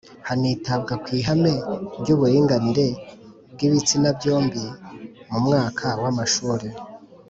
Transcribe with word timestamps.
hanitabwa 0.27 0.93
ku 1.03 1.07
ihame 1.19 1.53
ry 1.99 2.09
uburinganire 2.15 2.87
bw 3.53 3.59
ibitsina 3.67 4.09
byombi 4.17 4.63
Mu 5.29 5.37
mwaka 5.45 5.85
wa 6.01 6.09
amashuri 6.13 6.67